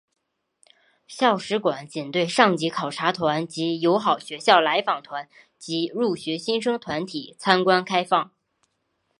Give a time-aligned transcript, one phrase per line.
[1.07, 8.31] 校史馆仅对上级考察团及友好学校来访团及入学新生团体参观开放。